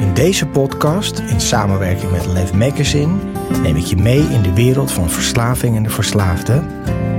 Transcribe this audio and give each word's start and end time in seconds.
In 0.00 0.14
deze 0.14 0.46
podcast, 0.46 1.18
in 1.18 1.40
samenwerking 1.40 2.10
met 2.10 2.26
Lev 2.26 2.52
Magazine, 2.52 3.12
neem 3.62 3.76
ik 3.76 3.84
je 3.84 3.96
mee 3.96 4.20
in 4.20 4.42
de 4.42 4.54
wereld 4.54 4.92
van 4.92 5.10
verslaving 5.10 5.76
en 5.76 5.82
de 5.82 5.90
verslaafde. 5.90 6.62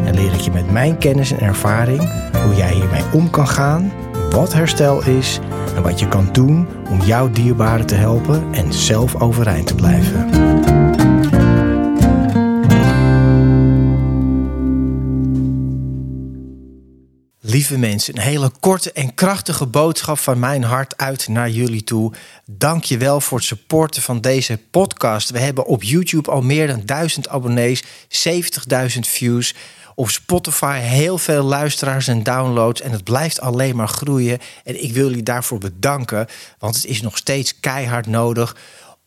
En 0.05 0.15
leer 0.15 0.33
ik 0.33 0.39
je 0.39 0.51
met 0.51 0.71
mijn 0.71 0.97
kennis 0.97 1.31
en 1.31 1.39
ervaring 1.39 1.99
hoe 2.45 2.55
jij 2.55 2.73
hiermee 2.73 3.03
om 3.13 3.29
kan 3.29 3.47
gaan, 3.47 3.91
wat 4.29 4.53
herstel 4.53 5.03
is 5.03 5.39
en 5.75 5.83
wat 5.83 5.99
je 5.99 6.07
kan 6.07 6.29
doen 6.31 6.67
om 6.89 7.01
jouw 7.01 7.29
dierbaren 7.29 7.85
te 7.85 7.95
helpen 7.95 8.43
en 8.51 8.73
zelf 8.73 9.21
overeind 9.21 9.67
te 9.67 9.75
blijven. 9.75 10.68
Lieve 17.49 17.77
mensen, 17.77 18.15
een 18.15 18.21
hele 18.21 18.51
korte 18.59 18.91
en 18.91 19.13
krachtige 19.13 19.65
boodschap 19.65 20.19
van 20.19 20.39
mijn 20.39 20.63
hart 20.63 20.97
uit 20.97 21.27
naar 21.27 21.49
jullie 21.49 21.83
toe. 21.83 22.13
Dank 22.45 22.83
je 22.83 22.97
wel 22.97 23.21
voor 23.21 23.37
het 23.37 23.47
supporten 23.47 24.01
van 24.01 24.21
deze 24.21 24.59
podcast. 24.71 25.29
We 25.29 25.39
hebben 25.39 25.65
op 25.65 25.83
YouTube 25.83 26.31
al 26.31 26.41
meer 26.41 26.67
dan 26.67 26.81
1000 26.85 27.29
abonnees, 27.29 27.83
70.000 27.83 28.99
views. 28.99 29.55
Op 29.95 30.09
Spotify 30.09 30.79
heel 30.79 31.17
veel 31.17 31.43
luisteraars 31.43 32.07
en 32.07 32.23
downloads. 32.23 32.81
En 32.81 32.91
het 32.91 33.03
blijft 33.03 33.41
alleen 33.41 33.75
maar 33.75 33.87
groeien. 33.87 34.39
En 34.63 34.83
ik 34.83 34.93
wil 34.93 35.07
jullie 35.07 35.23
daarvoor 35.23 35.59
bedanken, 35.59 36.27
want 36.59 36.75
het 36.75 36.85
is 36.85 37.01
nog 37.01 37.17
steeds 37.17 37.59
keihard 37.59 38.07
nodig 38.07 38.55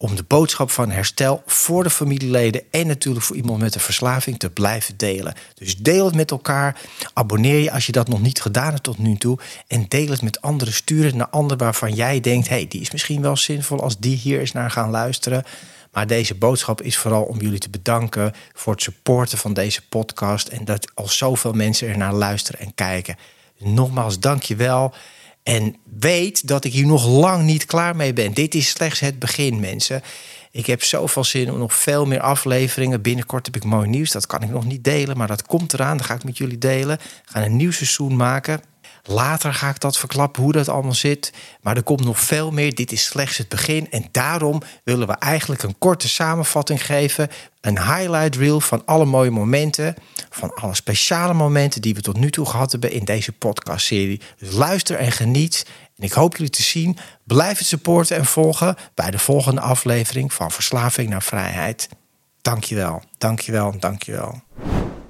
om 0.03 0.17
de 0.17 0.23
boodschap 0.23 0.71
van 0.71 0.91
herstel 0.91 1.43
voor 1.47 1.83
de 1.83 1.91
familieleden 1.91 2.63
en 2.71 2.87
natuurlijk 2.87 3.25
voor 3.25 3.37
iemand 3.37 3.61
met 3.61 3.75
een 3.75 3.81
verslaving 3.81 4.39
te 4.39 4.51
blijven 4.51 4.97
delen. 4.97 5.35
Dus 5.55 5.77
deel 5.77 6.05
het 6.05 6.15
met 6.15 6.31
elkaar. 6.31 6.81
Abonneer 7.13 7.59
je 7.59 7.71
als 7.71 7.87
je 7.87 7.93
dat 7.93 8.09
nog 8.09 8.21
niet 8.21 8.41
gedaan 8.41 8.71
hebt 8.71 8.83
tot 8.83 8.99
nu 8.99 9.17
toe. 9.17 9.39
En 9.67 9.85
deel 9.89 10.09
het 10.09 10.23
met 10.23 10.41
anderen. 10.41 10.75
Stuur 10.75 11.05
het 11.05 11.15
naar 11.15 11.29
anderen 11.29 11.59
waarvan 11.59 11.95
jij 11.95 12.21
denkt: 12.21 12.49
hey, 12.49 12.67
die 12.69 12.81
is 12.81 12.91
misschien 12.91 13.23
wel 13.23 13.37
zinvol 13.37 13.81
als 13.81 13.99
die 13.99 14.17
hier 14.17 14.41
eens 14.41 14.53
naar 14.53 14.71
gaan 14.71 14.91
luisteren. 14.91 15.45
Maar 15.93 16.07
deze 16.07 16.35
boodschap 16.35 16.83
is 16.83 16.97
vooral 16.97 17.23
om 17.23 17.41
jullie 17.41 17.59
te 17.59 17.71
bedanken 17.71 18.33
voor 18.53 18.73
het 18.73 18.83
supporten 18.83 19.39
van 19.39 19.53
deze 19.53 19.83
podcast. 19.89 20.49
En 20.49 20.65
dat 20.65 20.91
al 20.95 21.09
zoveel 21.09 21.53
mensen 21.53 21.89
er 21.89 21.97
naar 21.99 22.15
luisteren 22.15 22.61
en 22.61 22.75
kijken. 22.75 23.17
Nogmaals, 23.59 24.21
dank 24.21 24.43
je 24.43 24.57
wel. 24.57 24.95
En 25.43 25.77
weet 25.99 26.49
dat 26.49 26.65
ik 26.65 26.73
hier 26.73 26.87
nog 26.87 27.07
lang 27.07 27.45
niet 27.45 27.65
klaar 27.65 27.97
mee 27.97 28.13
ben. 28.13 28.33
Dit 28.33 28.55
is 28.55 28.69
slechts 28.69 29.01
het 29.01 29.19
begin, 29.19 29.61
mensen. 29.61 30.03
Ik 30.51 30.67
heb 30.67 30.83
zoveel 30.83 31.25
zin 31.25 31.51
om 31.51 31.59
nog 31.59 31.75
veel 31.75 32.07
meer 32.07 32.21
afleveringen. 32.21 33.03
Binnenkort 33.03 33.47
heb 33.47 33.57
ik 33.57 33.65
mooi 33.65 33.89
nieuws. 33.89 34.11
Dat 34.11 34.27
kan 34.27 34.43
ik 34.43 34.51
nog 34.51 34.65
niet 34.65 34.85
delen, 34.85 35.17
maar 35.17 35.29
dat 35.29 35.47
komt 35.47 35.73
eraan. 35.73 35.97
Dat 35.97 36.07
ga 36.07 36.15
ik 36.15 36.25
met 36.25 36.39
jullie 36.39 36.59
delen. 36.59 36.99
We 36.99 37.33
gaan 37.33 37.43
een 37.43 37.57
nieuw 37.57 37.73
seizoen 37.73 38.17
maken. 38.17 38.61
Later 39.05 39.55
ga 39.55 39.69
ik 39.69 39.81
dat 39.81 39.99
verklappen 39.99 40.43
hoe 40.43 40.53
dat 40.53 40.69
allemaal 40.69 40.95
zit. 40.95 41.33
Maar 41.61 41.77
er 41.77 41.83
komt 41.83 42.05
nog 42.05 42.21
veel 42.21 42.51
meer. 42.51 42.75
Dit 42.75 42.93
is 42.93 43.05
slechts 43.05 43.37
het 43.37 43.49
begin. 43.49 43.91
En 43.91 44.05
daarom 44.11 44.63
willen 44.85 45.07
we 45.07 45.13
eigenlijk 45.13 45.63
een 45.63 45.79
korte 45.79 46.09
samenvatting 46.09 46.87
geven. 46.87 47.29
Een 47.61 47.79
highlight 47.79 48.37
reel 48.37 48.61
van 48.61 48.83
alle 48.85 49.05
mooie 49.05 49.31
momenten. 49.31 49.95
Van 50.31 50.55
alle 50.55 50.75
speciale 50.75 51.35
momenten 51.35 51.83
die 51.83 51.95
we 51.95 52.01
tot 52.01 52.17
nu 52.17 52.31
toe 52.31 52.47
gehad 52.47 52.73
hebben 52.73 52.93
in 52.93 53.05
deze 53.05 53.33
podcastserie. 53.33 54.21
Dus 54.39 54.53
luister 54.53 54.97
en 54.97 55.13
geniet. 55.13 55.67
En 55.97 56.05
ik 56.05 56.13
hoop 56.13 56.37
jullie 56.37 56.53
te 56.53 56.63
zien. 56.63 56.99
Blijf 57.25 57.59
het 57.59 57.67
supporten 57.67 58.17
en 58.17 58.25
volgen 58.25 58.77
bij 58.95 59.11
de 59.11 59.19
volgende 59.19 59.61
aflevering 59.61 60.33
van 60.33 60.51
Verslaving 60.51 61.09
naar 61.09 61.23
Vrijheid. 61.23 61.89
Dankjewel, 62.43 63.03
dankjewel, 63.19 63.75
dankjewel. 63.79 64.43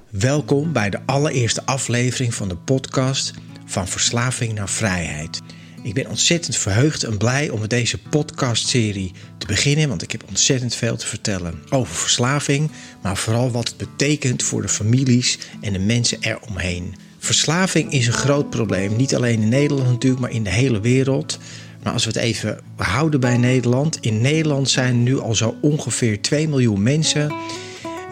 Welkom 0.09 0.71
bij 0.71 0.89
de 0.89 0.99
allereerste 1.05 1.65
aflevering 1.65 2.33
van 2.33 2.47
de 2.47 2.55
podcast 2.55 3.33
van 3.73 3.87
verslaving 3.87 4.53
naar 4.53 4.69
vrijheid. 4.69 5.41
Ik 5.83 5.93
ben 5.93 6.09
ontzettend 6.09 6.55
verheugd 6.55 7.03
en 7.03 7.17
blij 7.17 7.49
om 7.49 7.59
met 7.59 7.69
deze 7.69 7.97
podcastserie 7.97 9.11
te 9.37 9.45
beginnen, 9.45 9.89
want 9.89 10.01
ik 10.01 10.11
heb 10.11 10.23
ontzettend 10.27 10.75
veel 10.75 10.95
te 10.95 11.07
vertellen 11.07 11.63
over 11.69 11.95
verslaving, 11.95 12.71
maar 13.01 13.17
vooral 13.17 13.51
wat 13.51 13.67
het 13.67 13.77
betekent 13.77 14.43
voor 14.43 14.61
de 14.61 14.69
families 14.69 15.39
en 15.61 15.73
de 15.73 15.79
mensen 15.79 16.17
eromheen. 16.21 16.95
Verslaving 17.19 17.91
is 17.91 18.07
een 18.07 18.13
groot 18.13 18.49
probleem, 18.49 18.95
niet 18.95 19.15
alleen 19.15 19.41
in 19.41 19.49
Nederland 19.49 19.89
natuurlijk, 19.89 20.21
maar 20.21 20.31
in 20.31 20.43
de 20.43 20.49
hele 20.49 20.79
wereld. 20.79 21.39
Maar 21.83 21.93
als 21.93 22.05
we 22.05 22.11
het 22.11 22.19
even 22.19 22.59
houden 22.75 23.19
bij 23.19 23.37
Nederland. 23.37 23.97
In 24.01 24.21
Nederland 24.21 24.69
zijn 24.69 25.03
nu 25.03 25.19
al 25.19 25.35
zo 25.35 25.55
ongeveer 25.61 26.21
2 26.21 26.47
miljoen 26.47 26.83
mensen 26.83 27.33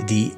die 0.06 0.34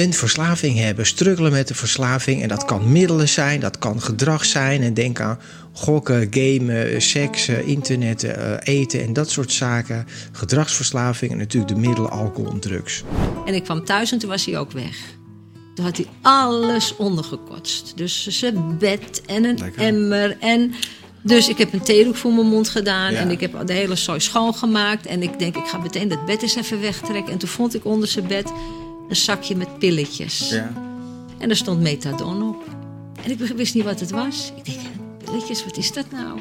een 0.00 0.14
verslaving 0.14 0.78
hebben, 0.78 1.06
struggelen 1.06 1.52
met 1.52 1.68
de 1.68 1.74
verslaving. 1.74 2.42
En 2.42 2.48
dat 2.48 2.64
kan 2.64 2.92
middelen 2.92 3.28
zijn, 3.28 3.60
dat 3.60 3.78
kan 3.78 4.02
gedrag 4.02 4.44
zijn. 4.44 4.82
En 4.82 4.94
denk 4.94 5.20
aan 5.20 5.38
gokken, 5.72 6.26
gamen, 6.30 7.02
seks, 7.02 7.48
internet, 7.48 8.24
eh, 8.24 8.52
eten 8.60 9.02
en 9.04 9.12
dat 9.12 9.30
soort 9.30 9.52
zaken. 9.52 10.06
Gedragsverslaving 10.32 11.32
en 11.32 11.38
natuurlijk 11.38 11.74
de 11.74 11.80
middelen 11.80 12.10
alcohol 12.10 12.50
en 12.52 12.60
drugs. 12.60 13.02
En 13.46 13.54
ik 13.54 13.64
kwam 13.64 13.84
thuis 13.84 14.12
en 14.12 14.18
toen 14.18 14.28
was 14.28 14.44
hij 14.44 14.58
ook 14.58 14.72
weg. 14.72 14.96
Toen 15.74 15.84
had 15.84 15.96
hij 15.96 16.06
alles 16.22 16.96
ondergekotst. 16.96 17.92
Dus 17.96 18.26
zijn 18.26 18.78
bed 18.78 19.22
en 19.26 19.44
een 19.44 19.58
Lekker. 19.58 19.82
emmer 19.82 20.36
en... 20.40 20.74
Dus 21.22 21.48
ik 21.48 21.58
heb 21.58 21.72
een 21.72 21.82
theedoek 21.82 22.16
voor 22.16 22.32
mijn 22.32 22.46
mond 22.46 22.68
gedaan 22.68 23.12
Ja. 23.12 23.18
en 23.18 23.30
ik 23.30 23.40
heb 23.40 23.66
de 23.66 23.72
hele 23.72 23.96
zooi 23.96 24.20
schoongemaakt. 24.20 25.06
En 25.06 25.22
ik 25.22 25.38
denk, 25.38 25.56
ik 25.56 25.66
ga 25.66 25.78
meteen 25.78 26.08
dat 26.08 26.26
bed 26.26 26.42
eens 26.42 26.56
even 26.56 26.80
wegtrekken. 26.80 27.32
En 27.32 27.38
toen 27.38 27.48
vond 27.48 27.74
ik 27.74 27.84
onder 27.84 28.08
zijn 28.08 28.26
bed 28.26 28.52
een 29.10 29.16
zakje 29.16 29.56
met 29.56 29.78
pilletjes. 29.78 30.48
Ja. 30.50 30.72
En 31.38 31.50
er 31.50 31.56
stond 31.56 31.80
methadon 31.80 32.42
op. 32.42 32.64
En 33.24 33.30
ik 33.30 33.38
wist 33.38 33.74
niet 33.74 33.84
wat 33.84 34.00
het 34.00 34.10
was. 34.10 34.52
Ik 34.56 34.64
denk, 34.64 34.78
pilletjes, 35.24 35.64
wat 35.64 35.76
is 35.76 35.92
dat 35.92 36.10
nou? 36.10 36.38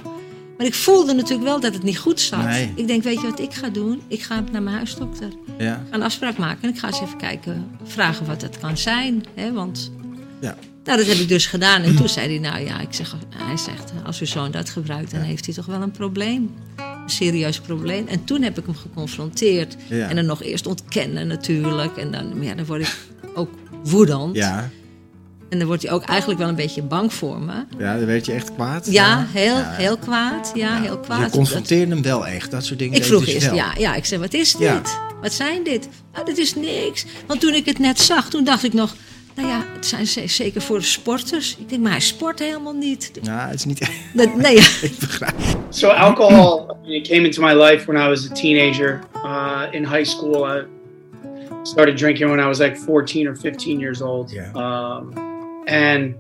Maar 0.58 0.68
ik 0.68 0.74
voelde 0.74 1.14
natuurlijk 1.14 1.44
wel 1.44 1.60
dat 1.60 1.74
het 1.74 1.84
niet 1.84 1.98
goed 1.98 2.20
zat. 2.20 2.44
Nee. 2.44 2.72
Ik 2.76 2.88
denk, 2.88 3.04
weet 3.04 3.22
je 3.22 3.30
wat 3.30 3.40
ik 3.40 3.54
ga 3.54 3.70
doen? 3.70 4.02
Ik 4.08 4.22
ga 4.22 4.44
naar 4.52 4.62
mijn 4.64 4.76
huisdokter. 4.76 5.30
Ja. 5.58 5.74
Ik 5.76 5.82
ga 5.90 5.96
een 5.96 6.04
afspraak 6.04 6.38
maken 6.38 6.64
en 6.64 6.70
ik 6.70 6.80
ga 6.80 6.88
eens 6.88 7.02
even 7.02 7.18
kijken, 7.18 7.68
vragen 7.84 8.26
wat 8.26 8.40
dat 8.40 8.58
kan 8.60 8.78
zijn. 8.78 9.26
Hè? 9.36 9.52
Want 9.52 9.92
Ja. 10.40 10.56
nou, 10.84 10.98
dat 10.98 11.08
heb 11.08 11.18
ik 11.18 11.28
dus 11.28 11.46
gedaan. 11.46 11.82
En 11.82 11.96
toen 11.96 12.10
zei 12.10 12.28
hij, 12.40 12.52
nou 12.52 12.66
ja, 12.66 12.80
ik 12.80 12.94
zeg, 12.94 13.16
hij 13.36 13.58
zegt, 13.58 13.92
als 14.06 14.20
uw 14.20 14.26
zoon 14.26 14.52
dat 14.52 14.70
gebruikt, 14.70 15.12
dan 15.12 15.22
heeft 15.22 15.46
hij 15.46 15.54
toch 15.56 15.66
wel 15.66 15.82
een 15.82 15.92
probleem. 15.92 16.54
Serieus 17.10 17.60
probleem. 17.60 18.08
En 18.08 18.24
toen 18.24 18.42
heb 18.42 18.58
ik 18.58 18.66
hem 18.66 18.76
geconfronteerd. 18.76 19.76
Ja. 19.90 20.10
En 20.10 20.16
dan 20.16 20.26
nog 20.26 20.44
eerst 20.44 20.68
ontkennen 20.68 21.28
natuurlijk. 21.28 21.98
En 21.98 22.12
dan, 22.12 22.42
ja, 22.42 22.54
dan 22.56 22.66
word 22.66 22.82
ik 22.82 22.98
ook 23.36 23.50
woedend. 23.84 24.36
Ja. 24.36 24.70
En 25.50 25.58
dan 25.58 25.68
wordt 25.68 25.84
hij 25.84 25.92
ook 25.92 26.04
eigenlijk 26.04 26.40
wel 26.40 26.50
een 26.50 26.56
beetje 26.56 26.82
bang 26.82 27.14
voor 27.14 27.40
me. 27.42 27.66
ja, 27.78 27.98
dan 27.98 28.06
werd 28.06 28.26
je 28.26 28.32
echt 28.32 28.54
kwaad. 28.54 28.92
Ja, 28.92 29.26
heel, 29.30 29.64
heel 29.64 29.98
kwaad. 29.98 30.52
Ja, 30.56 30.82
heel 30.82 31.00
kwaad. 31.00 31.24
je 31.24 31.30
confronteerde 31.38 31.94
hem 31.94 32.04
wel 32.04 32.28
echt, 32.28 32.52
dat 32.52 32.66
soort 32.66 32.80
dingen. 32.80 32.98
Ik 32.98 33.04
vroeg 33.04 33.26
eerst, 33.26 33.54
ja, 33.54 33.74
ja, 33.78 33.96
ik 33.96 34.06
zei, 34.06 34.22
wat 34.22 34.34
is 34.34 34.56
dit? 34.56 35.00
Wat 35.22 35.34
zijn 35.34 35.64
dit? 35.64 35.90
Nou, 36.14 36.26
dit 36.26 36.38
is 36.38 36.56
niks. 36.56 37.06
Want 37.26 37.40
toen 37.40 37.54
ik 37.54 37.66
het 37.66 37.80
net 37.80 38.00
zag, 38.00 38.30
toen 38.30 38.44
dacht 38.44 38.64
ik 38.64 38.74
nog, 38.74 38.96
nou 39.40 39.52
ja, 39.52 39.64
het 39.74 39.86
zijn 39.86 40.30
zeker 40.30 40.62
voor 40.62 40.78
de 40.78 40.84
sporters. 40.86 41.58
Ik 41.60 41.70
denk, 41.70 41.82
maar 41.82 41.92
hij 41.92 42.00
sport 42.00 42.40
helemaal 42.40 42.74
niet. 42.74 43.12
Nou, 43.22 43.40
het 43.40 43.54
is 43.54 43.66
niet 43.66 43.92
Dat, 44.14 44.36
nee, 44.36 44.56
ik 44.82 44.96
begrijp. 45.00 45.34
So 45.70 45.88
alcohol, 45.90 46.62
I 46.62 46.88
mean, 46.88 47.02
it 47.02 47.08
came 47.08 47.26
into 47.26 47.42
my 47.42 47.54
life 47.54 47.86
when 47.92 48.06
I 48.06 48.10
was 48.10 48.32
a 48.32 48.34
teenager. 48.34 49.00
Uh, 49.26 49.62
in 49.72 49.86
high 49.86 50.06
school, 50.06 50.46
I 50.58 50.64
started 51.64 51.98
drinking 51.98 52.30
when 52.30 52.40
I 52.40 52.48
was 52.48 52.60
like 52.60 52.78
14 52.78 53.28
or 53.28 53.36
15 53.38 53.80
years 53.80 54.02
old. 54.02 54.32
Yeah. 54.32 54.52
Um, 54.56 55.14
and 55.68 56.16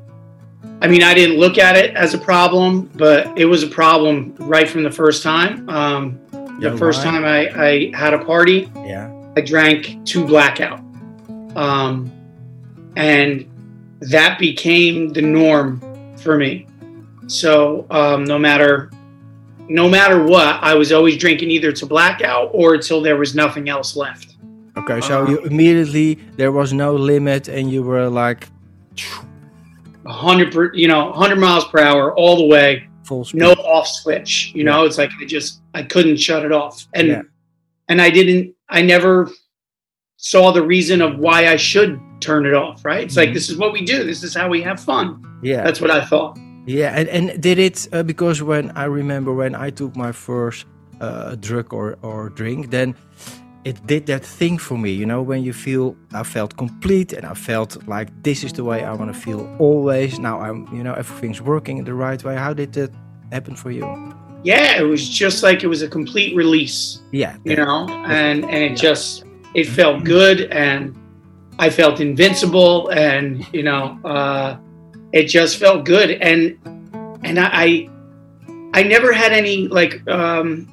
I 0.81 0.87
mean, 0.87 1.03
I 1.03 1.13
didn't 1.13 1.39
look 1.39 1.57
at 1.57 1.75
it 1.75 1.95
as 1.95 2.13
a 2.13 2.17
problem, 2.17 2.89
but 2.95 3.25
it 3.35 3.45
was 3.45 3.63
a 3.63 3.67
problem 3.67 4.33
right 4.49 4.69
from 4.69 4.83
the 4.83 4.91
first 4.91 5.23
time. 5.23 5.67
Um, 5.69 6.17
the 6.31 6.69
Yeah, 6.69 6.77
first 6.77 7.05
why? 7.05 7.11
time 7.11 7.23
I, 7.25 7.49
I 7.67 7.91
had 7.97 8.13
a 8.13 8.25
party, 8.25 8.67
Ja. 8.85 9.07
I 9.37 9.41
drank 9.41 10.03
to 10.05 10.25
blackout. 10.25 10.79
Um, 11.55 12.11
and 12.99 13.45
that 14.13 14.37
became 14.39 14.95
the 15.17 15.21
norm 15.21 15.79
for 16.17 16.37
me. 16.37 16.67
So 17.27 17.85
um, 17.89 18.23
no 18.25 18.37
matter 18.37 18.91
no 19.71 19.87
matter 19.87 20.23
what, 20.23 20.53
I 20.69 20.73
was 20.73 20.91
always 20.91 21.15
drinking 21.17 21.51
either 21.51 21.71
to 21.79 21.85
blackout 21.85 22.49
or 22.53 22.73
until 22.75 23.01
there 23.01 23.17
was 23.17 23.35
nothing 23.35 23.69
else 23.69 23.95
left. 23.95 24.35
Okay, 24.77 24.99
so 25.01 25.13
Uh, 25.25 25.29
you 25.29 25.37
immediately 25.51 26.17
there 26.37 26.51
was 26.51 26.73
no 26.73 26.89
limit, 26.95 27.47
and 27.47 27.71
you 27.71 27.81
were 27.83 28.07
like 28.09 28.47
hundred, 30.05 30.51
per, 30.51 30.73
you 30.73 30.87
know, 30.87 31.11
hundred 31.11 31.37
miles 31.39 31.65
per 31.65 31.79
hour 31.79 32.15
all 32.15 32.35
the 32.37 32.45
way. 32.45 32.87
full 33.03 33.23
speed. 33.25 33.39
no 33.39 33.51
off 33.75 33.87
switch. 33.87 34.51
You 34.55 34.63
know, 34.63 34.85
it's 34.85 34.97
like 34.97 35.11
I 35.21 35.25
just 35.25 35.61
I 35.73 35.83
couldn't 35.83 36.17
shut 36.17 36.45
it 36.45 36.51
off, 36.51 36.87
and 36.93 37.07
Yeah. 37.07 37.21
and 37.89 38.01
I 38.01 38.09
didn't. 38.09 38.55
I 38.69 38.81
never 38.81 39.29
saw 40.17 40.51
the 40.51 40.61
reason 40.63 41.01
of 41.01 41.17
why 41.19 41.47
I 41.47 41.57
should 41.57 41.99
turn 42.19 42.45
it 42.45 42.53
off. 42.53 42.83
Right? 42.85 43.03
It's 43.05 43.15
like 43.17 43.29
Mhm. 43.29 43.33
this 43.33 43.49
is 43.49 43.57
what 43.57 43.71
we 43.73 43.81
do. 43.85 44.03
This 44.03 44.23
is 44.23 44.35
how 44.35 44.49
we 44.49 44.61
have 44.63 44.79
fun. 44.79 45.05
Yeah, 45.41 45.63
That's 45.63 45.79
what 45.81 45.91
I 45.91 46.01
thought. 46.05 46.37
yeah, 46.67 46.99
and 46.99 47.07
and 47.09 47.41
did 47.41 47.57
it 47.59 47.87
uh, 47.93 48.03
because 48.03 48.43
when 48.43 48.71
I 48.75 48.85
remember 48.85 49.33
when 49.33 49.55
I 49.55 49.71
took 49.71 49.95
my 49.95 50.11
first 50.11 50.65
uh, 51.01 51.35
drug 51.39 51.73
or 51.73 51.97
or 52.01 52.29
drink, 52.29 52.69
then 52.71 52.93
it 53.63 53.75
did 53.87 54.05
that 54.05 54.25
thing 54.25 54.57
for 54.59 54.77
me. 54.77 54.89
You 54.89 55.05
know, 55.05 55.21
when 55.21 55.43
you 55.43 55.53
feel 55.53 55.95
I 56.13 56.23
felt 56.23 56.55
complete 56.57 57.13
and 57.17 57.25
I 57.25 57.33
felt 57.35 57.77
like 57.87 58.09
this 58.23 58.43
is 58.43 58.51
the 58.53 58.63
way 58.63 58.83
I 58.83 58.93
want 58.93 59.13
to 59.13 59.19
feel 59.19 59.47
always. 59.59 60.17
Now 60.19 60.39
I'm, 60.41 60.67
you 60.73 60.83
know, 60.83 60.93
everything's 60.93 61.41
working 61.41 61.77
in 61.77 61.85
the 61.85 61.93
right 61.93 62.23
way. 62.23 62.35
How 62.35 62.53
did 62.53 62.71
that 62.73 62.91
happen 63.31 63.55
for 63.55 63.71
you? 63.71 63.85
Yeah, 64.43 64.79
it 64.81 64.87
was 64.87 65.09
just 65.09 65.43
like 65.43 65.63
it 65.65 65.67
was 65.69 65.81
a 65.81 65.87
complete 65.87 66.33
release. 66.35 67.01
Yeah, 67.11 67.35
You 67.43 67.55
know, 67.57 67.87
and 68.07 68.43
and 68.45 68.63
it 68.71 68.77
just 68.77 69.23
it 69.53 69.67
felt 69.67 70.03
good, 70.05 70.47
and 70.51 70.93
I 71.59 71.69
felt 71.69 71.99
invincible, 71.99 72.87
and 72.87 73.45
you 73.53 73.63
know, 73.63 73.99
uh, 74.05 74.57
it 75.11 75.25
just 75.25 75.57
felt 75.57 75.83
good, 75.85 76.09
and 76.11 76.57
and 77.23 77.37
I 77.37 77.49
I, 77.53 77.89
I 78.73 78.83
never 78.83 79.11
had 79.11 79.33
any 79.33 79.67
like 79.67 80.07
um, 80.09 80.67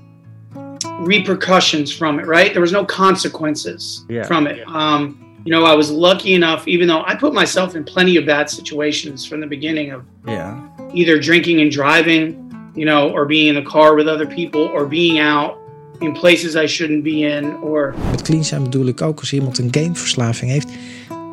repercussions 1.00 1.92
from 1.92 2.20
it. 2.20 2.26
Right, 2.26 2.52
there 2.52 2.62
was 2.62 2.72
no 2.72 2.84
consequences 2.84 4.06
Yeah. 4.08 4.22
from 4.22 4.46
it. 4.46 4.66
Um, 4.68 5.22
you 5.44 5.50
know, 5.50 5.64
I 5.64 5.74
was 5.74 5.90
lucky 5.90 6.34
enough, 6.34 6.66
even 6.68 6.86
though 6.88 7.02
I 7.04 7.14
put 7.16 7.34
myself 7.34 7.74
in 7.74 7.84
plenty 7.84 8.16
of 8.16 8.24
bad 8.26 8.48
situations 8.48 9.24
from 9.26 9.40
the 9.40 9.46
beginning 9.46 9.90
of 9.90 10.04
yeah, 10.26 10.60
either 10.94 11.18
drinking 11.18 11.60
and 11.62 11.70
driving, 11.70 12.72
you 12.76 12.84
know, 12.84 13.10
or 13.10 13.26
being 13.26 13.48
in 13.48 13.56
the 13.56 13.68
car 13.68 13.96
with 13.96 14.06
other 14.06 14.26
people, 14.26 14.62
or 14.62 14.86
being 14.86 15.18
out 15.18 15.58
in 15.98 16.12
places 16.12 16.54
I 16.54 16.66
shouldn't 16.66 17.02
be 17.02 17.10
in, 17.10 17.56
or 17.56 17.94
Met 18.10 18.22
clean 18.22 18.44
zijn 18.44 18.62
bedoel 18.62 18.86
ik 18.86 19.02
ook 19.02 19.20
als 19.20 19.32
iemand 19.32 19.58
een 19.58 19.68
gameverslaving 19.70 20.50
heeft. 20.50 20.68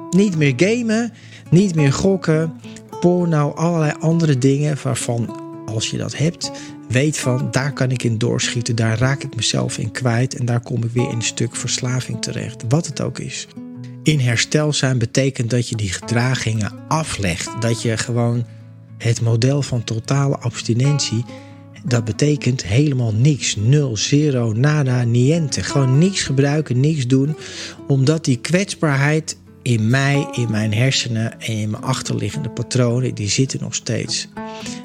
Niet 0.10 0.38
meer 0.38 0.54
gamen, 0.56 1.14
niet 1.50 1.76
meer 1.76 1.94
gokken, 1.94 2.54
porno, 3.00 3.50
allerlei 3.50 3.94
andere 4.00 4.38
dingen 4.38 4.78
waarvan 4.84 5.42
als 5.66 5.90
je 5.90 5.98
dat 5.98 6.18
hebt, 6.18 6.52
weet 6.88 7.18
van 7.18 7.48
daar 7.52 7.74
kan 7.74 7.92
ik 7.92 8.04
in 8.04 8.18
doorschieten, 8.18 8.76
daar 8.76 8.98
raak 8.98 9.24
ik 9.24 9.36
mezelf 9.36 9.78
in 9.78 9.92
kwijt 9.92 10.36
en 10.36 10.46
daar 10.46 10.62
kom 10.62 10.84
ik 10.84 10.92
weer 10.92 11.10
in 11.10 11.16
een 11.16 11.22
stuk 11.22 11.56
verslaving 11.56 12.22
terecht, 12.22 12.64
wat 12.68 12.86
het 12.86 13.02
ook 13.02 13.20
is. 13.20 13.48
In 14.04 14.20
herstel 14.20 14.74
zijn 14.74 14.98
betekent 14.98 15.50
dat 15.50 15.70
je 15.70 15.76
die 15.76 15.92
gedragingen 15.92 16.72
aflegt, 16.88 17.50
dat 17.62 17.82
je 17.82 17.98
gewoon 17.98 18.46
het 18.98 19.22
model 19.22 19.62
van 19.62 19.84
totale 19.84 20.38
abstinentie 20.38 21.26
dat 21.84 22.06
betekent 22.06 22.64
helemaal 22.64 23.14
niks. 23.14 23.56
Nul, 23.56 23.98
zero, 23.98 24.54
nada, 24.54 25.04
niente. 25.04 25.64
Gewoon 25.64 25.98
niks 25.98 26.22
gebruiken, 26.22 26.80
niks 26.80 27.08
doen. 27.08 27.36
Omdat 27.88 28.26
die 28.26 28.38
kwetsbaarheid 28.38 29.38
in 29.62 29.90
mij, 29.90 30.28
in 30.32 30.52
mijn 30.52 30.74
hersenen 30.74 31.42
en 31.42 31.54
in 31.54 31.70
mijn 31.70 31.84
achterliggende 31.84 32.50
patronen, 32.50 33.16
die 33.16 33.30
zitten 33.30 33.60
nog 33.62 33.76
steeds. 33.76 34.28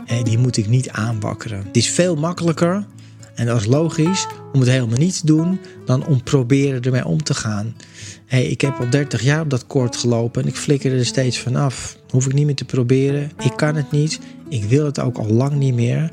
En 0.07 0.25
die 0.25 0.39
moet 0.39 0.57
ik 0.57 0.69
niet 0.69 0.91
aanwakkeren. 0.91 1.65
Het 1.65 1.77
is 1.77 1.91
veel 1.91 2.17
makkelijker, 2.17 2.87
en 3.35 3.47
dat 3.47 3.61
is 3.61 3.67
logisch, 3.67 4.27
om 4.53 4.61
het 4.61 4.69
helemaal 4.69 4.99
niet 4.99 5.21
te 5.21 5.27
doen, 5.27 5.61
dan 5.85 6.07
om 6.07 6.23
proberen 6.23 6.83
ermee 6.83 7.07
om 7.07 7.23
te 7.23 7.35
gaan. 7.35 7.77
Ik 8.27 8.61
heb 8.61 8.79
al 8.79 8.91
30 8.91 9.23
jaar 9.23 9.41
op 9.41 9.51
dat 9.51 9.67
koord 9.67 9.97
gelopen 9.97 10.43
en 10.43 10.49
ik 10.49 10.57
flikker 10.57 10.93
er 10.93 11.07
steeds 11.07 11.39
vanaf. 11.39 11.99
Hoef 12.11 12.27
ik 12.27 12.33
niet 12.33 12.47
meer 12.47 12.55
te 12.55 12.65
proberen. 12.65 13.31
Ik 13.45 13.53
kan 13.57 13.75
het 13.75 13.91
niet. 13.91 14.21
Ik 14.49 14.65
wil 14.65 14.85
het 14.85 15.01
ook 15.01 15.19
al 15.19 15.27
lang 15.27 15.53
niet 15.53 15.75
meer. 15.75 16.13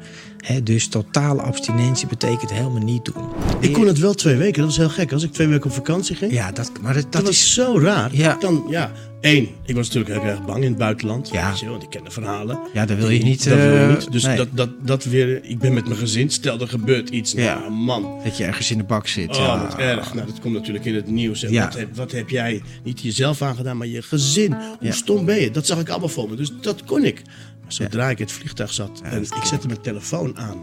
Dus 0.63 0.87
totale 0.87 1.41
abstinentie 1.41 2.07
betekent 2.07 2.51
helemaal 2.53 2.83
niet 2.83 3.05
doen. 3.05 3.23
Ik 3.59 3.73
kon 3.73 3.87
het 3.87 3.99
wel 3.99 4.13
twee 4.13 4.35
weken, 4.35 4.57
dat 4.57 4.65
was 4.65 4.77
heel 4.77 4.89
gek. 4.89 5.11
Als 5.11 5.23
ik 5.23 5.31
twee 5.31 5.47
weken 5.47 5.65
op 5.65 5.71
vakantie 5.71 6.15
ging, 6.15 6.31
Ja, 6.31 6.51
dat, 6.51 6.71
maar 6.81 6.93
dat, 6.93 7.03
dat, 7.03 7.11
dat 7.11 7.21
was 7.23 7.31
is. 7.31 7.53
zo 7.53 7.79
raar. 7.79 8.09
Ja. 8.15 8.33
Ik 8.33 8.39
kan, 8.39 8.65
ja, 8.69 8.91
één, 9.21 9.47
ik 9.65 9.75
was 9.75 9.87
natuurlijk 9.87 10.21
heel 10.21 10.31
erg 10.31 10.45
bang 10.45 10.63
in 10.63 10.69
het 10.69 10.77
buitenland. 10.77 11.29
Ja. 11.31 11.53
Je, 11.59 11.69
want 11.69 11.83
ik 11.83 11.89
ken 11.89 12.03
de 12.03 12.11
verhalen. 12.11 12.59
Ja, 12.73 12.85
dat 12.85 12.97
wil 12.97 13.09
je 13.09 13.23
niet. 13.23 13.49
Dat 13.49 13.57
wil 13.57 13.71
je 13.71 13.79
eh, 13.79 13.89
niet. 13.89 14.11
Dus 14.11 14.23
nee, 14.23 14.37
dat, 14.37 14.47
dat, 14.51 14.69
dat 14.81 15.03
weer, 15.03 15.43
ik 15.43 15.59
ben 15.59 15.73
met 15.73 15.85
mijn 15.85 15.99
gezin, 15.99 16.29
stel 16.29 16.59
er 16.59 16.67
gebeurt 16.67 17.09
iets. 17.09 17.31
Ja. 17.31 17.59
Nou, 17.59 17.71
man. 17.71 18.19
dat 18.23 18.37
je 18.37 18.43
ergens 18.43 18.71
in 18.71 18.77
de 18.77 18.83
bak 18.83 19.07
zit. 19.07 19.29
Oh, 19.29 19.35
ja. 19.35 19.61
wat 19.61 19.77
erg. 19.77 20.13
Nou, 20.13 20.27
dat 20.27 20.39
komt 20.39 20.53
natuurlijk 20.53 20.85
in 20.85 20.95
het 20.95 21.07
nieuws. 21.07 21.41
Ja. 21.41 21.63
Wat, 21.63 21.73
heb, 21.73 21.95
wat 21.95 22.11
heb 22.11 22.29
jij 22.29 22.61
niet 22.83 23.01
jezelf 23.01 23.41
aangedaan, 23.41 23.77
maar 23.77 23.87
je 23.87 24.01
gezin? 24.01 24.55
Hoe 24.79 24.91
stom 24.91 25.25
ben 25.25 25.41
je? 25.41 25.51
Dat 25.51 25.65
zag 25.65 25.79
ik 25.79 25.89
allemaal 25.89 26.09
voor 26.09 26.29
me. 26.29 26.35
Dus 26.35 26.51
dat 26.61 26.83
kon 26.83 27.03
ik. 27.03 27.21
Maar 27.65 27.73
zodra 27.73 28.09
ik 28.09 28.19
in 28.19 28.25
het 28.25 28.33
vliegtuig 28.33 28.73
zat 28.73 29.01
en 29.03 29.21
ik 29.21 29.43
zette 29.43 29.67
mijn 29.67 29.81
telefoon 29.81 30.37
aan 30.37 30.61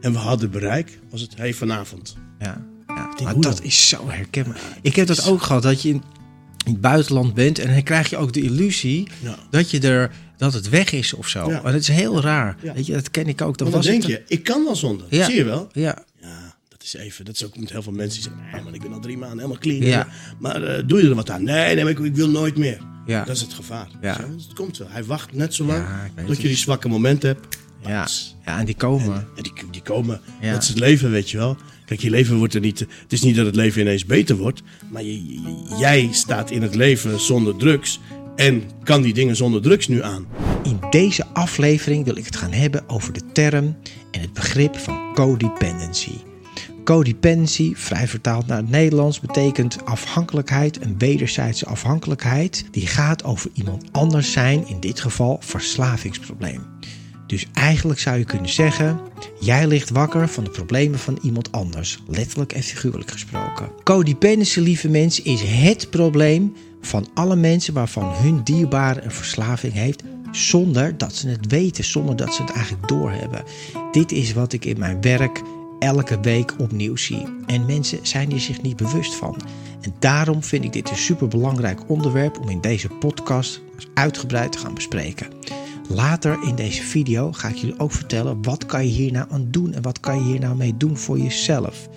en 0.00 0.12
we 0.12 0.18
hadden 0.18 0.50
bereik, 0.50 0.98
was 1.10 1.20
het 1.20 1.36
hey, 1.36 1.54
vanavond. 1.54 2.16
ja, 2.38 2.64
denk, 2.86 3.20
Maar 3.22 3.34
dat 3.34 3.56
dan? 3.56 3.64
is 3.66 3.88
zo 3.88 4.08
herkenbaar. 4.08 4.60
Ik 4.82 4.96
heb 4.96 5.06
dat 5.06 5.24
ook 5.26 5.42
gehad, 5.42 5.62
dat 5.62 5.82
je 5.82 5.88
in 5.88 6.02
in 6.66 6.72
het 6.72 6.80
buitenland 6.80 7.34
bent 7.34 7.58
en 7.58 7.72
dan 7.74 7.82
krijg 7.82 8.10
je 8.10 8.16
ook 8.16 8.32
de 8.32 8.40
illusie 8.40 9.08
Ja. 9.22 9.34
dat 9.50 9.70
je 9.70 9.80
er 9.80 10.10
dat 10.36 10.52
het 10.52 10.68
weg 10.68 10.92
is 10.92 11.14
of 11.14 11.28
zo. 11.28 11.50
Ja. 11.50 11.60
Maar 11.62 11.72
dat 11.72 11.80
is 11.80 11.88
heel 11.88 12.20
raar. 12.20 12.56
Ja. 12.62 12.72
Weet 12.74 12.86
je, 12.86 12.92
dat 12.92 13.10
ken 13.10 13.26
ik 13.26 13.40
ook. 13.40 13.58
Dan 13.58 13.70
Want 13.70 13.84
dan 13.84 13.92
was 13.94 14.06
denk 14.06 14.18
je, 14.18 14.34
ik 14.34 14.44
kan 14.44 14.64
wel 14.64 14.76
zonder. 14.76 15.06
Zie 15.10 15.34
je 15.34 15.44
wel? 15.44 15.68
Ja, 15.72 16.04
Ja, 16.20 16.54
dat 16.68 16.82
is 16.82 16.94
even. 16.94 17.24
Dat 17.24 17.34
is 17.34 17.44
ook 17.44 17.56
met 17.56 17.70
heel 17.70 17.82
veel 17.82 17.92
mensen 17.92 18.22
die 18.22 18.30
zeggen: 18.30 18.52
nee, 18.52 18.62
man, 18.62 18.74
ik 18.74 18.80
ben 18.82 18.92
al 18.92 19.00
drie 19.00 19.18
maanden 19.18 19.38
helemaal 19.38 19.58
clean. 19.58 20.06
Maar 20.38 20.62
eh, 20.62 20.82
doe 20.86 21.02
je 21.02 21.08
er 21.08 21.14
wat 21.14 21.30
aan? 21.30 21.42
Nee, 21.44 21.74
nee, 21.74 21.84
maar 21.84 21.92
ik, 21.92 21.98
ik 21.98 22.14
wil 22.16 22.28
nooit 22.30 22.56
meer. 22.56 22.80
Ja. 23.10 23.24
Dat 23.24 23.36
is 23.36 23.42
het 23.42 23.52
gevaar. 23.52 23.88
Ja. 24.02 24.14
Zo, 24.14 24.20
het 24.22 24.52
komt 24.54 24.78
wel. 24.78 24.88
Hij 24.90 25.04
wacht 25.04 25.32
net 25.32 25.54
zo 25.54 25.64
lang 25.64 25.78
Ja, 26.16 26.22
tot 26.26 26.36
je 26.40 26.48
die 26.48 26.56
zwakke 26.56 26.88
momenten 26.88 27.28
hebt. 27.28 27.58
ja. 27.86 28.06
Ja, 28.46 28.58
en 28.58 28.64
die 28.64 28.74
komen. 28.74 29.14
En 29.36 29.42
die, 29.42 29.52
die 29.70 29.82
komen. 29.82 30.20
Ja. 30.40 30.52
Dat 30.52 30.62
is 30.62 30.68
het 30.68 30.78
leven, 30.78 31.10
weet 31.10 31.30
je 31.30 31.36
wel. 31.36 31.56
Kijk, 31.86 32.00
je 32.00 32.10
leven 32.10 32.36
wordt 32.36 32.54
er 32.54 32.60
niet. 32.60 32.78
Het 32.78 33.12
is 33.12 33.22
niet 33.22 33.36
dat 33.36 33.46
het 33.46 33.54
leven 33.56 33.80
ineens 33.80 34.04
beter 34.06 34.36
wordt. 34.36 34.62
Maar 34.90 35.02
je, 35.02 35.26
je- 35.26 35.76
jij 35.78 36.08
staat 36.12 36.50
in 36.50 36.62
het 36.62 36.74
leven 36.74 37.20
zonder 37.20 37.56
drugs. 37.56 38.00
En 38.36 38.62
kan 38.84 39.02
die 39.02 39.14
dingen 39.14 39.36
zonder 39.36 39.62
drugs 39.62 39.88
nu 39.88 40.02
aan. 40.02 40.26
In 40.62 40.78
deze 40.90 41.26
aflevering 41.26 42.04
wil 42.04 42.16
ik 42.16 42.24
het 42.24 42.36
gaan 42.36 42.52
hebben 42.52 42.88
over 42.88 43.12
de 43.12 43.22
term 43.32 43.76
en 44.10 44.20
het 44.20 44.32
begrip 44.32 44.76
van 44.78 45.14
codependency. 45.14 46.12
Codependency, 46.84 47.72
vrij 47.74 48.08
vertaald 48.08 48.46
naar 48.46 48.56
het 48.56 48.70
Nederlands, 48.70 49.20
betekent 49.20 49.84
afhankelijkheid, 49.84 50.82
een 50.82 50.98
wederzijdse 50.98 51.66
afhankelijkheid. 51.66 52.64
Die 52.70 52.86
gaat 52.86 53.24
over 53.24 53.50
iemand 53.54 53.84
anders 53.92 54.32
zijn, 54.32 54.68
in 54.68 54.80
dit 54.80 55.00
geval 55.00 55.38
verslavingsprobleem. 55.40 56.62
Dus 57.26 57.46
eigenlijk 57.52 58.00
zou 58.00 58.18
je 58.18 58.24
kunnen 58.24 58.50
zeggen: 58.50 59.00
jij 59.40 59.66
ligt 59.66 59.90
wakker 59.90 60.28
van 60.28 60.44
de 60.44 60.50
problemen 60.50 60.98
van 60.98 61.18
iemand 61.22 61.52
anders, 61.52 61.98
letterlijk 62.06 62.52
en 62.52 62.62
figuurlijk 62.62 63.10
gesproken. 63.10 63.70
Codependency, 63.84 64.60
lieve 64.60 64.88
mensen, 64.88 65.24
is 65.24 65.42
het 65.42 65.90
probleem 65.90 66.52
van 66.80 67.08
alle 67.14 67.36
mensen 67.36 67.74
waarvan 67.74 68.12
hun 68.14 68.40
dierbare 68.44 69.02
een 69.02 69.10
verslaving 69.10 69.72
heeft, 69.72 70.02
zonder 70.32 70.98
dat 70.98 71.14
ze 71.14 71.28
het 71.28 71.46
weten, 71.46 71.84
zonder 71.84 72.16
dat 72.16 72.34
ze 72.34 72.42
het 72.42 72.52
eigenlijk 72.52 72.88
doorhebben. 72.88 73.44
Dit 73.92 74.12
is 74.12 74.32
wat 74.32 74.52
ik 74.52 74.64
in 74.64 74.78
mijn 74.78 75.00
werk 75.00 75.42
elke 75.80 76.20
week 76.20 76.54
opnieuw 76.58 76.96
zie. 76.96 77.26
En 77.46 77.66
mensen 77.66 77.98
zijn 78.02 78.30
hier 78.30 78.40
zich 78.40 78.62
niet 78.62 78.76
bewust 78.76 79.14
van. 79.14 79.36
En 79.80 79.94
daarom 79.98 80.42
vind 80.42 80.64
ik 80.64 80.72
dit 80.72 80.90
een 80.90 80.96
superbelangrijk 80.96 81.88
onderwerp 81.88 82.40
om 82.40 82.48
in 82.48 82.60
deze 82.60 82.88
podcast 82.88 83.60
uitgebreid 83.94 84.52
te 84.52 84.58
gaan 84.58 84.74
bespreken. 84.74 85.26
Later 85.88 86.38
in 86.42 86.54
deze 86.54 86.82
video 86.82 87.32
ga 87.32 87.48
ik 87.48 87.56
jullie 87.56 87.78
ook 87.78 87.92
vertellen 87.92 88.42
wat 88.42 88.66
kan 88.66 88.84
je 88.84 88.92
hier 88.92 89.12
nou 89.12 89.26
aan 89.30 89.46
doen 89.50 89.72
en 89.72 89.82
wat 89.82 90.00
kan 90.00 90.18
je 90.18 90.24
hier 90.24 90.40
nou 90.40 90.56
mee 90.56 90.76
doen 90.76 90.96
voor 90.96 91.18
jezelf. 91.18 91.88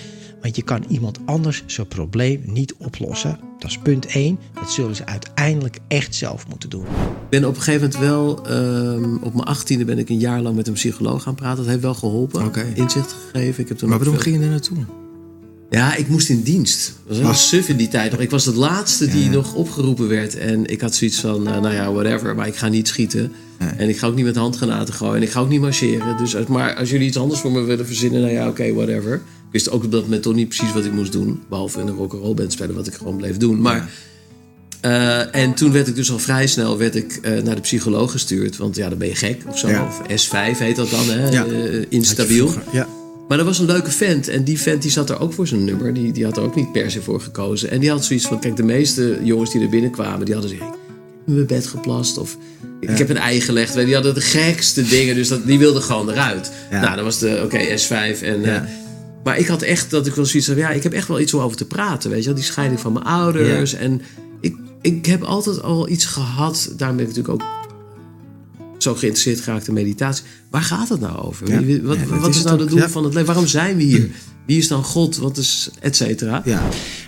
Want 0.44 0.56
je 0.56 0.62
kan 0.62 0.84
iemand 0.88 1.20
anders 1.26 1.64
zijn 1.66 1.88
probleem 1.88 2.42
niet 2.46 2.74
oplossen. 2.78 3.40
Dat 3.60 3.70
is 3.70 3.78
punt 3.78 4.06
1. 4.06 4.40
Dat 4.54 4.72
zullen 4.72 4.96
ze 4.96 5.06
uiteindelijk 5.06 5.78
echt 5.88 6.16
zelf 6.16 6.48
moeten 6.50 6.70
doen. 6.70 6.84
Ik 6.86 7.30
ben 7.30 7.46
op 7.46 7.56
een 7.56 7.62
gegeven 7.62 7.90
moment 7.90 8.00
wel, 8.10 8.46
ehm, 8.48 9.16
op 9.16 9.34
mijn 9.34 9.46
achttiende 9.48 9.86
ben 9.86 9.98
ik 9.98 10.10
een 10.10 10.20
jaar 10.20 10.42
lang 10.42 10.56
met 10.56 10.68
een 10.68 10.74
psycholoog 10.74 11.24
gaan 11.24 11.36
praten. 11.36 11.58
Dat 11.58 11.68
heeft 11.68 11.82
wel 11.82 11.94
geholpen, 11.94 12.52
inzicht 12.74 13.16
gegeven. 13.32 13.62
Ik 13.64 13.68
heb 13.70 13.78
toen 13.78 13.90
Maar 13.90 13.98
waarom 13.98 14.16
veel- 14.16 14.24
ging 14.24 14.38
je 14.38 14.44
er 14.44 14.50
naartoe? 14.52 14.78
Ja, 15.70 15.96
ik 15.96 16.08
moest 16.08 16.30
in 16.30 16.42
dienst. 16.42 16.94
Dat 17.08 17.20
was 17.20 17.48
suf 17.48 17.70
in 17.70 17.78
die 17.78 17.88
tijd. 17.88 18.20
Ik 18.20 18.30
was 18.30 18.46
het 18.46 18.56
laatste 18.56 19.08
die 19.08 19.30
nog 19.30 19.54
opgeroepen 19.54 20.08
werd. 20.08 20.38
En 20.38 20.66
ik 20.66 20.82
had 20.82 20.96
zoiets 20.96 21.20
van, 21.20 21.48
eh, 21.48 21.62
nou 21.62 21.74
ja, 21.74 21.92
whatever. 21.94 22.36
Maar 22.36 22.48
ik 22.48 22.56
ga 22.56 22.68
niet 22.68 22.88
schieten. 22.88 23.32
En 23.78 23.90
ik 23.90 23.98
ga 23.98 24.08
ook 24.08 24.16
niet 24.16 24.26
met 24.26 24.36
handgranaten 24.36 24.94
gooien. 24.94 25.16
En 25.16 25.22
ik 25.22 25.30
ga 25.30 25.40
ook 25.40 25.50
niet 25.50 25.62
marcheren. 25.62 26.18
Dus 26.18 26.36
als, 26.36 26.46
maar 26.46 26.76
als 26.76 26.90
jullie 26.90 27.08
iets 27.08 27.18
anders 27.18 27.40
voor 27.40 27.52
me 27.52 27.62
willen 27.62 27.86
verzinnen, 27.86 28.22
nou 28.22 28.34
ja, 28.34 28.48
oké, 28.48 28.74
whatever. 28.74 29.22
wist 29.52 29.70
ook 29.70 29.84
op 29.84 29.92
dat 29.92 30.04
moment 30.04 30.24
toch 30.24 30.34
niet 30.34 30.48
precies 30.48 30.74
wat 30.74 30.86
ik 30.86 30.92
moest 30.92 31.12
doen. 31.12 31.42
Behalve 31.50 31.80
in 31.80 31.88
een 31.88 31.96
rock'n'roll 31.96 32.34
band 32.34 32.52
spelen, 32.52 32.76
wat 32.76 32.88
ik 32.88 32.94
gewoon 32.94 33.18
bleef 33.18 33.38
doen. 33.38 33.62
Maar, 33.62 33.90
eh, 34.82 35.36
en 35.36 35.54
toen 35.54 35.72
werd 35.72 35.88
ik 35.88 35.96
dus 35.96 36.12
al 36.12 36.20
vrij 36.20 36.48
snel 36.48 36.78
werd 36.78 36.96
ik, 36.96 37.20
eh, 37.22 37.44
naar 37.44 37.56
de 37.56 37.62
psycholoog 37.62 38.12
gestuurd. 38.12 38.58
Want 38.58 38.76
ja, 38.76 38.90
dan 38.90 38.98
ben 38.98 39.08
je 39.08 39.16
gek 39.16 39.42
of 39.48 39.60
zo. 39.60 39.68
Ja. 39.68 39.86
Of 39.86 40.02
S5 40.08 40.58
heet 40.60 40.76
dat 40.76 40.90
dan, 40.90 41.10
hè? 41.10 41.30
Ja. 41.30 41.46
Eh, 41.46 41.86
instabiel. 41.90 42.52
Ja. 42.72 42.88
Maar 43.28 43.40
er 43.40 43.46
was 43.46 43.60
een 43.60 43.66
leuke 43.66 43.92
vent. 43.92 44.28
En 44.28 44.44
die 44.44 44.60
vent 44.60 44.82
die 44.82 44.92
zat 44.92 45.10
er 45.10 45.20
ook 45.20 45.34
voor 45.34 45.48
zijn 45.48 45.64
nummer. 45.64 45.94
Die, 45.94 46.12
die 46.12 46.26
had 46.26 46.38
er 46.38 46.44
ook 46.44 46.56
niet 46.56 46.72
per 46.72 46.92
se 46.92 47.02
voor 47.02 47.22
gekozen. 47.22 47.72
En 47.72 47.80
die 47.80 47.90
had 47.90 48.06
zoiets 48.06 48.26
van... 48.26 48.40
Kijk, 48.40 48.56
de 48.56 48.64
meeste 48.64 49.20
jongens 49.24 49.52
die 49.52 49.62
er 49.62 49.70
binnenkwamen... 49.70 50.26
die 50.26 50.34
hadden 50.34 50.58
zo... 50.58 50.76
In 51.28 51.34
mijn 51.34 51.46
bed 51.46 51.68
geplast. 51.68 52.18
Of 52.18 52.38
ik 52.80 52.98
heb 52.98 53.10
een 53.10 53.18
ei 53.18 53.42
gelegd. 53.42 53.74
Die 53.74 53.94
hadden 53.94 54.14
de 54.14 54.22
gekste 54.22 54.88
dingen. 54.88 55.16
Dus 55.16 55.28
dat, 55.28 55.46
die 55.46 55.60
wilden 55.60 55.82
gewoon 55.82 56.10
eruit. 56.10 56.52
Ja. 56.72 56.82
Nou, 56.82 56.96
dat 56.96 57.04
was 57.04 57.20
de... 57.20 57.42
Oké, 57.44 57.58
S5. 57.78 58.22
En, 58.24 58.42
Ja. 58.42 58.56
eh, 58.56 58.70
maar 59.24 59.38
ik 59.38 59.48
had 59.48 59.62
echt 59.62 59.90
dat 59.90 60.08
ik 60.08 60.16
wel 60.16 60.26
zoiets 60.26 60.48
van... 60.48 60.58
Ja, 60.58 60.70
ik 60.70 60.84
heb 60.84 60.94
echt 60.94 61.08
wel 61.08 61.20
iets 61.20 61.34
om 61.34 61.42
over 61.42 61.58
te 61.58 61.66
praten. 61.66 62.10
Weet 62.10 62.20
je 62.20 62.26
wel? 62.26 62.36
Die 62.36 62.44
scheiding 62.44 62.80
van 62.80 62.94
mijn 62.94 63.06
ouders. 63.06 63.74
En 63.74 64.02
ik, 64.42 64.56
ik 64.82 65.06
heb 65.06 65.24
altijd 65.24 65.62
al 65.62 65.90
iets 65.90 66.06
gehad. 66.06 66.74
Daarom 66.78 66.98
ben 66.98 67.06
ik 67.08 67.16
natuurlijk 67.16 67.44
ook... 67.44 67.50
Zo 68.78 68.94
geïnteresseerd 68.96 69.42
geraakt 69.42 69.68
in 69.68 69.74
meditatie. 69.74 70.24
Waar 70.50 70.62
gaat 70.62 70.90
het 70.90 71.00
nou 71.00 71.18
over? 71.18 71.48
Wat, 71.84 71.98
wat 72.20 72.36
is 72.36 72.44
nou 72.44 72.60
het 72.60 72.70
doel 72.70 72.88
van 72.88 73.04
het 73.04 73.14
leven? 73.14 73.28
Waarom 73.28 73.48
zijn 73.48 73.78
we 73.78 73.84
hier? 73.84 74.10
Wie 74.46 74.58
is 74.58 74.68
dan 74.68 74.84
God? 74.84 75.18
Wat 75.18 75.38
is 75.38 75.70
et 75.80 75.96
cetera? 75.96 76.42
Ja. 76.46 76.64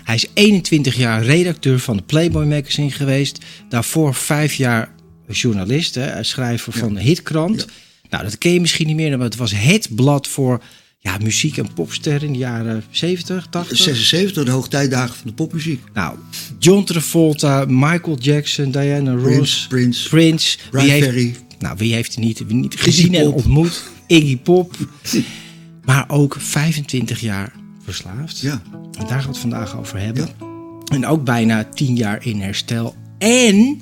Hij 0.06 0.14
is 0.14 0.26
21 0.34 0.96
jaar 0.96 1.24
redacteur 1.24 1.78
van 1.78 1.96
de 1.96 2.02
Playboy 2.02 2.44
magazine 2.44 2.90
geweest. 2.90 3.44
Daarvoor 3.68 4.14
vijf 4.14 4.54
jaar 4.54 4.94
journalist, 5.28 5.94
hè, 5.94 6.22
schrijver 6.22 6.72
van 6.72 6.94
de 6.94 7.00
Hitkrant. 7.00 7.66
Nou, 8.10 8.24
dat 8.24 8.38
ken 8.38 8.52
je 8.52 8.60
misschien 8.60 8.86
niet 8.86 8.96
meer, 8.96 9.16
maar 9.16 9.26
het 9.26 9.36
was 9.36 9.52
het 9.54 9.88
blad 9.94 10.28
voor 10.28 10.62
ja, 10.98 11.18
muziek- 11.18 11.56
en 11.56 11.72
popsterren 11.74 12.26
in 12.26 12.32
de 12.32 12.38
jaren 12.38 12.84
70, 12.90 13.46
80. 13.50 13.76
76, 13.76 14.44
de 14.44 14.50
hoogtijdagen 14.50 15.14
van 15.14 15.26
de 15.26 15.32
popmuziek. 15.32 15.82
Nou, 15.94 16.16
John 16.58 16.84
Travolta, 16.84 17.64
Michael 17.68 18.18
Jackson, 18.18 18.70
Diana 18.70 19.12
Ross, 19.14 19.66
Prince, 19.66 20.08
Prince. 20.08 20.58
Brian 20.70 20.88
heeft, 20.88 21.06
Ferry. 21.06 21.36
nou, 21.58 21.76
wie 21.78 21.94
heeft 21.94 22.14
hij 22.14 22.24
niet, 22.24 22.48
niet 22.48 22.80
gezien 22.80 23.14
en 23.14 23.32
ontmoet? 23.32 23.84
Iggy 24.06 24.38
Pop. 24.38 24.74
Maar 25.84 26.04
ook 26.08 26.36
25 26.38 27.20
jaar 27.20 27.52
verslaafd. 27.86 28.38
Ja. 28.40 28.60
En 28.72 29.06
daar 29.06 29.08
gaan 29.08 29.20
we 29.20 29.26
het 29.28 29.38
vandaag 29.38 29.76
over 29.76 29.98
hebben. 29.98 30.28
En 30.92 31.06
ook 31.06 31.24
bijna 31.24 31.64
10 31.64 31.96
jaar 31.96 32.26
in 32.26 32.40
herstel. 32.40 32.94
En 33.18 33.78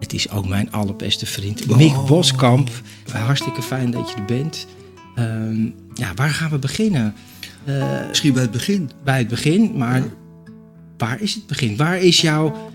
het 0.00 0.12
is 0.12 0.30
ook 0.30 0.48
mijn 0.48 0.72
allerbeste 0.72 1.26
vriend, 1.26 1.66
Oh. 1.68 1.76
Mick 1.76 1.94
Boskamp. 2.06 2.70
Hartstikke 3.12 3.62
fijn 3.62 3.90
dat 3.90 4.08
je 4.10 4.14
er 4.16 4.24
bent. 4.24 4.66
Ehm, 5.14 5.62
ja, 5.94 6.14
waar 6.14 6.30
gaan 6.30 6.50
we 6.50 6.58
beginnen? 6.58 7.14
Eh, 7.64 8.06
Misschien 8.08 8.32
bij 8.32 8.42
het 8.42 8.50
begin. 8.50 8.90
bij 9.04 9.18
het 9.18 9.28
begin, 9.28 9.72
maar 9.76 10.02
waar 10.98 11.20
is 11.20 11.34
het 11.34 11.46
begin? 11.46 11.76
Waar 11.76 11.98
is 11.98 12.20
jouw 12.20 12.70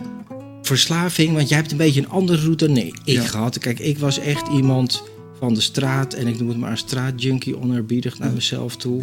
verslaving? 0.62 1.34
Want 1.34 1.50
jij 1.50 1.58
hebt 1.58 1.72
een 1.72 1.78
beetje 1.78 2.02
een 2.02 2.10
andere 2.10 2.42
route 2.42 2.68
dan 2.68 2.78
ik 2.78 3.00
Ja. 3.04 3.22
gehad. 3.24 3.58
Kijk, 3.58 3.80
ik 3.80 3.98
was 3.98 4.20
echt 4.20 4.48
iemand 4.48 5.04
van 5.40 5.54
de 5.54 5.62
straat 5.62 6.14
en 6.14 6.28
ik 6.28 6.40
noem 6.40 6.48
het 6.50 6.58
maar 6.58 6.72
een 6.72 6.78
straatjunkie, 6.78 7.58
oneerbiedig 7.60 8.20
naar 8.20 8.32
mezelf 8.32 8.76
toe. 8.76 9.02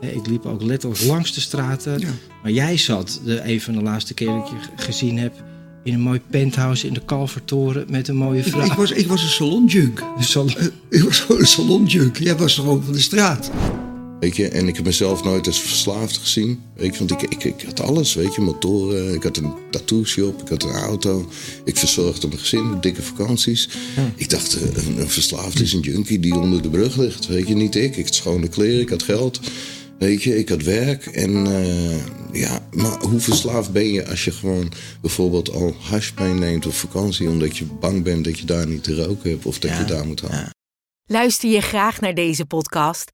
Eh, 0.00 0.14
Ik 0.16 0.26
liep 0.26 0.46
ook 0.46 0.62
letterlijk 0.62 1.02
langs 1.04 1.34
de 1.34 1.40
straten. 1.40 2.00
Maar 2.42 2.52
jij 2.52 2.76
zat, 2.76 3.20
de, 3.24 3.40
een 3.50 3.60
van 3.60 3.74
de 3.74 3.82
laatste 3.82 4.14
keer 4.14 4.26
dat 4.26 4.36
ik 4.36 4.46
je 4.76 4.82
gezien 4.84 5.18
heb, 5.18 5.34
in 5.82 5.94
een 5.94 6.00
mooi 6.00 6.20
penthouse 6.30 6.86
in 6.86 6.94
de 6.94 7.00
Kalvertoren 7.04 7.84
met 7.90 8.08
een 8.08 8.16
mooie 8.16 8.42
vrouw. 8.42 8.64
ik 8.64 8.72
was, 8.72 8.90
ik 8.90 9.06
was 9.06 9.22
een 9.22 9.28
salonjunk. 9.28 10.02
Zal- 10.20 10.48
Ik 10.88 11.02
was 11.02 11.20
gewoon 11.20 11.40
een 11.40 11.46
salonjunk. 11.46 12.16
Jij 12.18 12.36
was 12.36 12.54
gewoon 12.54 12.82
van 12.82 12.92
de 12.92 13.00
straat. 13.00 13.50
Weet 14.24 14.36
je, 14.36 14.48
en 14.48 14.68
ik 14.68 14.76
heb 14.76 14.84
mezelf 14.84 15.24
nooit 15.24 15.46
als 15.46 15.60
verslaafd 15.60 16.16
gezien. 16.16 16.62
Weet 16.74 16.92
je, 16.92 16.98
want 16.98 17.10
ik, 17.10 17.22
ik, 17.30 17.44
ik 17.44 17.62
had 17.66 17.80
alles, 17.80 18.14
weet 18.14 18.34
je, 18.34 18.40
motoren, 18.40 19.14
ik 19.14 19.22
had 19.22 19.36
een 19.36 19.54
tattoo 19.70 20.04
shop, 20.04 20.42
ik 20.42 20.48
had 20.48 20.62
een 20.62 20.70
auto. 20.70 21.28
Ik 21.64 21.76
verzorgde 21.76 22.26
mijn 22.26 22.38
gezin, 22.38 22.80
dikke 22.80 23.02
vakanties. 23.02 23.68
Ik 24.16 24.30
dacht, 24.30 24.54
eh, 24.54 24.86
een, 24.86 25.00
een 25.00 25.08
verslaafd 25.08 25.60
is 25.60 25.72
een 25.72 25.80
junkie 25.80 26.18
die 26.18 26.34
onder 26.34 26.62
de 26.62 26.68
brug 26.68 26.96
ligt. 26.96 27.26
Weet 27.26 27.48
je, 27.48 27.54
niet 27.54 27.74
ik. 27.74 27.96
Ik 27.96 28.04
had 28.04 28.14
schone 28.14 28.48
kleren, 28.48 28.80
ik 28.80 28.88
had 28.88 29.02
geld. 29.02 29.40
Weet 29.98 30.22
je, 30.22 30.38
ik 30.38 30.48
had 30.48 30.62
werk. 30.62 31.06
En 31.06 31.46
eh, 31.46 32.06
ja, 32.32 32.68
maar 32.72 32.98
hoe 33.00 33.20
verslaafd 33.20 33.72
ben 33.72 33.92
je 33.92 34.08
als 34.08 34.24
je 34.24 34.30
gewoon 34.30 34.72
bijvoorbeeld 35.00 35.50
al 35.50 35.76
hash 35.80 36.12
meeneemt 36.18 36.66
op 36.66 36.74
vakantie... 36.74 37.28
omdat 37.28 37.56
je 37.56 37.64
bang 37.64 38.02
bent 38.02 38.24
dat 38.24 38.38
je 38.38 38.46
daar 38.46 38.66
niet 38.66 38.84
te 38.84 38.94
roken 38.94 39.30
hebt 39.30 39.44
of 39.44 39.58
dat 39.58 39.76
je 39.76 39.84
daar 39.84 40.06
moet 40.06 40.20
halen? 40.20 40.50
Luister 41.06 41.50
je 41.50 41.60
graag 41.60 42.00
naar 42.00 42.14
deze 42.14 42.44
podcast? 42.44 43.13